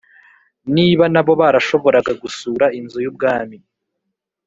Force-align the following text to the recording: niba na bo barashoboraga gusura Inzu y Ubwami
niba 0.75 1.03
na 1.13 1.21
bo 1.25 1.33
barashoboraga 1.41 2.11
gusura 2.21 2.65
Inzu 2.79 2.97
y 3.05 3.09
Ubwami 3.11 3.57